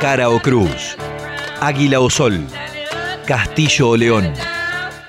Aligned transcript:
cara 0.00 0.30
o 0.30 0.40
cruz, 0.40 0.96
águila 1.60 2.00
o 2.00 2.08
sol, 2.08 2.46
castillo 3.26 3.90
o 3.90 3.96
león. 3.98 4.32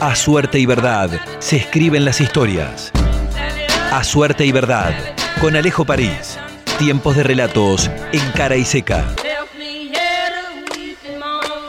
A 0.00 0.14
suerte 0.14 0.60
y 0.60 0.66
verdad 0.66 1.10
se 1.40 1.56
escriben 1.56 2.04
las 2.04 2.20
historias. 2.20 2.92
A 3.90 4.04
suerte 4.04 4.46
y 4.46 4.52
verdad, 4.52 4.94
con 5.40 5.56
Alejo 5.56 5.84
París. 5.84 6.38
Tiempos 6.78 7.16
de 7.16 7.24
relatos 7.24 7.90
en 8.12 8.30
cara 8.30 8.54
y 8.54 8.64
seca. 8.64 9.04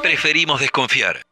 Preferimos 0.04 0.62
desconfiar. 0.62 1.24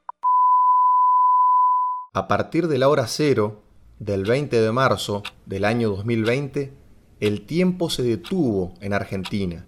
A 2.16 2.28
partir 2.28 2.68
de 2.68 2.80
la 2.80 2.90
hora 2.90 3.06
cero 3.06 3.62
del 4.00 4.24
20 4.24 4.60
de 4.60 4.72
marzo 4.72 5.22
del 5.46 5.66
año 5.66 5.90
2020, 5.90 6.74
el 7.20 7.46
tiempo 7.46 7.92
se 7.92 8.02
detuvo 8.02 8.74
en 8.82 8.94
Argentina. 8.94 9.68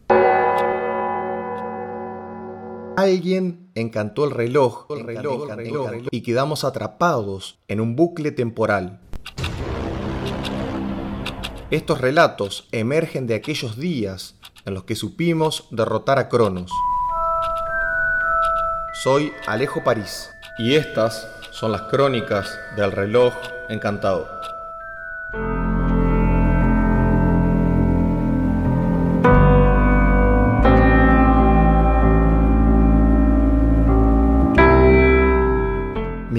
Alguien 2.97 3.69
encantó 3.75 4.25
el 4.25 4.31
reloj, 4.31 4.87
el 4.89 5.03
reloj, 5.03 5.51
el 5.51 5.55
reloj, 5.55 5.91
y 6.09 6.21
quedamos 6.23 6.63
atrapados 6.63 7.59
en 7.67 7.79
un 7.79 7.95
bucle 7.95 8.31
temporal. 8.31 8.99
Estos 11.69 12.01
relatos 12.01 12.67
emergen 12.71 13.27
de 13.27 13.35
aquellos 13.35 13.77
días 13.77 14.39
en 14.65 14.73
los 14.73 14.85
que 14.85 14.95
supimos 14.95 15.67
derrotar 15.69 16.17
a 16.17 16.27
Cronos. 16.27 16.71
Soy 19.03 19.31
Alejo 19.45 19.83
París 19.83 20.31
y 20.57 20.73
estas 20.73 21.27
son 21.51 21.73
las 21.73 21.83
crónicas 21.83 22.49
del 22.77 22.91
reloj 22.91 23.31
encantado. 23.69 24.36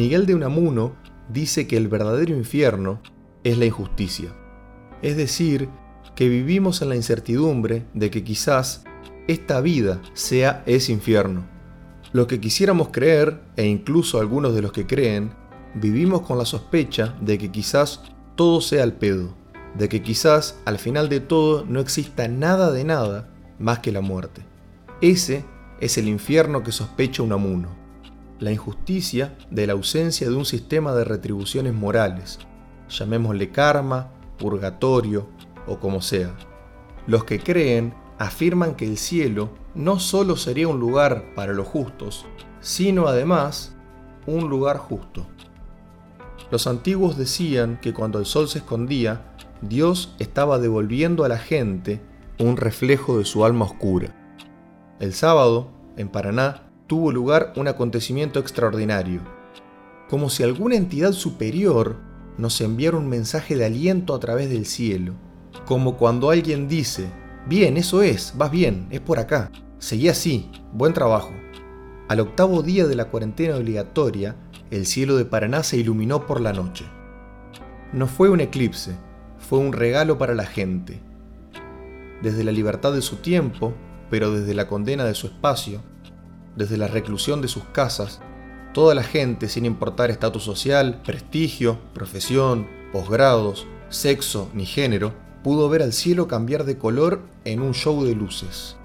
Miguel 0.08 0.24
de 0.24 0.34
Unamuno 0.34 0.96
dice 1.28 1.66
que 1.66 1.76
el 1.76 1.86
verdadero 1.86 2.34
infierno 2.34 3.02
es 3.44 3.58
la 3.58 3.66
injusticia. 3.66 4.34
Es 5.02 5.18
decir, 5.18 5.68
que 6.16 6.30
vivimos 6.30 6.80
en 6.80 6.88
la 6.88 6.96
incertidumbre 6.96 7.84
de 7.92 8.08
que 8.08 8.24
quizás 8.24 8.84
esta 9.26 9.60
vida 9.60 10.00
sea 10.14 10.62
ese 10.64 10.92
infierno. 10.92 11.46
Lo 12.12 12.26
que 12.26 12.40
quisiéramos 12.40 12.88
creer, 12.88 13.42
e 13.54 13.66
incluso 13.66 14.18
algunos 14.18 14.54
de 14.54 14.62
los 14.62 14.72
que 14.72 14.86
creen, 14.86 15.34
vivimos 15.74 16.22
con 16.22 16.38
la 16.38 16.46
sospecha 16.46 17.14
de 17.20 17.36
que 17.36 17.52
quizás 17.52 18.00
todo 18.34 18.62
sea 18.62 18.84
el 18.84 18.94
pedo, 18.94 19.34
de 19.76 19.90
que 19.90 20.00
quizás 20.00 20.58
al 20.64 20.78
final 20.78 21.10
de 21.10 21.20
todo 21.20 21.66
no 21.66 21.80
exista 21.80 22.28
nada 22.28 22.72
de 22.72 22.84
nada 22.84 23.28
más 23.58 23.80
que 23.80 23.92
la 23.92 24.00
muerte. 24.00 24.40
Ese 25.02 25.44
es 25.82 25.98
el 25.98 26.08
infierno 26.08 26.62
que 26.62 26.72
sospecha 26.72 27.22
Unamuno 27.22 27.87
la 28.38 28.52
injusticia 28.52 29.36
de 29.50 29.66
la 29.66 29.72
ausencia 29.72 30.28
de 30.28 30.34
un 30.34 30.44
sistema 30.44 30.92
de 30.92 31.04
retribuciones 31.04 31.74
morales, 31.74 32.38
llamémosle 32.88 33.50
karma, 33.50 34.10
purgatorio 34.38 35.28
o 35.66 35.78
como 35.78 36.00
sea. 36.00 36.34
Los 37.06 37.24
que 37.24 37.40
creen 37.40 37.94
afirman 38.18 38.74
que 38.74 38.86
el 38.86 38.96
cielo 38.96 39.50
no 39.74 39.98
solo 39.98 40.36
sería 40.36 40.68
un 40.68 40.80
lugar 40.80 41.34
para 41.34 41.52
los 41.52 41.66
justos, 41.66 42.26
sino 42.60 43.06
además 43.06 43.74
un 44.26 44.48
lugar 44.48 44.78
justo. 44.78 45.26
Los 46.50 46.66
antiguos 46.66 47.16
decían 47.16 47.78
que 47.80 47.92
cuando 47.92 48.18
el 48.18 48.26
sol 48.26 48.48
se 48.48 48.58
escondía, 48.58 49.34
Dios 49.60 50.14
estaba 50.18 50.58
devolviendo 50.58 51.24
a 51.24 51.28
la 51.28 51.38
gente 51.38 52.00
un 52.38 52.56
reflejo 52.56 53.18
de 53.18 53.24
su 53.24 53.44
alma 53.44 53.64
oscura. 53.64 54.14
El 55.00 55.12
sábado, 55.12 55.70
en 55.96 56.08
Paraná, 56.08 56.67
tuvo 56.88 57.12
lugar 57.12 57.52
un 57.54 57.68
acontecimiento 57.68 58.40
extraordinario, 58.40 59.20
como 60.08 60.30
si 60.30 60.42
alguna 60.42 60.74
entidad 60.74 61.12
superior 61.12 61.96
nos 62.38 62.60
enviara 62.62 62.96
un 62.96 63.08
mensaje 63.08 63.56
de 63.56 63.66
aliento 63.66 64.14
a 64.14 64.20
través 64.20 64.48
del 64.48 64.64
cielo, 64.64 65.12
como 65.66 65.98
cuando 65.98 66.30
alguien 66.30 66.66
dice, 66.66 67.10
bien, 67.46 67.76
eso 67.76 68.02
es, 68.02 68.32
vas 68.36 68.50
bien, 68.50 68.86
es 68.90 69.00
por 69.00 69.18
acá, 69.18 69.52
seguí 69.78 70.08
así, 70.08 70.50
buen 70.72 70.94
trabajo. 70.94 71.30
Al 72.08 72.20
octavo 72.20 72.62
día 72.62 72.86
de 72.86 72.94
la 72.94 73.04
cuarentena 73.10 73.56
obligatoria, 73.56 74.34
el 74.70 74.86
cielo 74.86 75.16
de 75.16 75.26
Paraná 75.26 75.62
se 75.62 75.76
iluminó 75.76 76.26
por 76.26 76.40
la 76.40 76.54
noche. 76.54 76.86
No 77.92 78.06
fue 78.06 78.30
un 78.30 78.40
eclipse, 78.40 78.96
fue 79.38 79.58
un 79.58 79.74
regalo 79.74 80.16
para 80.16 80.34
la 80.34 80.46
gente. 80.46 81.02
Desde 82.22 82.44
la 82.44 82.52
libertad 82.52 82.94
de 82.94 83.02
su 83.02 83.16
tiempo, 83.16 83.74
pero 84.08 84.32
desde 84.32 84.54
la 84.54 84.68
condena 84.68 85.04
de 85.04 85.14
su 85.14 85.26
espacio, 85.26 85.82
desde 86.58 86.76
la 86.76 86.88
reclusión 86.88 87.40
de 87.40 87.48
sus 87.48 87.62
casas, 87.64 88.20
toda 88.74 88.94
la 88.94 89.04
gente, 89.04 89.48
sin 89.48 89.64
importar 89.64 90.10
estatus 90.10 90.42
social, 90.42 91.00
prestigio, 91.04 91.78
profesión, 91.94 92.66
posgrados, 92.92 93.66
sexo 93.88 94.50
ni 94.52 94.66
género, 94.66 95.14
pudo 95.44 95.68
ver 95.68 95.82
al 95.82 95.92
cielo 95.92 96.26
cambiar 96.26 96.64
de 96.64 96.76
color 96.76 97.22
en 97.44 97.62
un 97.62 97.74
show 97.74 98.04
de 98.04 98.14
luces. 98.14 98.76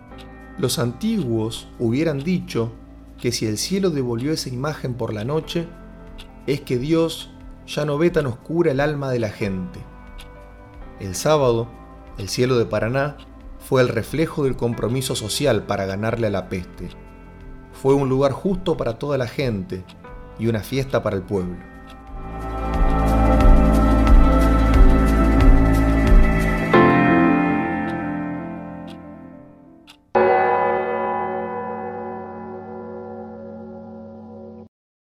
Los 0.59 0.78
antiguos 0.78 1.67
hubieran 1.79 2.19
dicho 2.19 2.72
que 3.19 3.31
si 3.31 3.47
el 3.47 3.57
cielo 3.57 3.90
devolvió 3.90 4.31
esa 4.31 4.50
imagen 4.50 4.94
por 4.94 5.11
la 5.11 5.25
noche, 5.25 5.67
es 6.45 6.61
que 6.61 6.78
Dios 6.78 7.31
ya 7.66 7.85
no 7.85 7.97
ve 7.97 8.11
tan 8.11 8.28
oscura 8.28 8.72
el 8.72 8.79
alma 8.79 9.09
de 9.09 9.19
la 9.19 9.29
gente. 9.29 9.79
El 11.00 11.16
sábado, 11.16 11.67
el 12.19 12.29
cielo 12.29 12.57
de 12.57 12.66
Paraná 12.66 13.17
fue 13.57 13.81
el 13.81 13.88
reflejo 13.88 14.44
del 14.44 14.55
compromiso 14.55 15.16
social 15.16 15.63
para 15.63 15.85
ganarle 15.85 16.28
a 16.28 16.31
la 16.31 16.50
peste 16.50 17.03
fue 17.73 17.94
un 17.94 18.09
lugar 18.09 18.31
justo 18.31 18.78
para 18.78 18.97
toda 18.97 19.17
la 19.17 19.28
gente 19.28 19.84
y 20.39 20.47
una 20.47 20.61
fiesta 20.61 21.03
para 21.03 21.16
el 21.16 21.23
pueblo. 21.23 21.72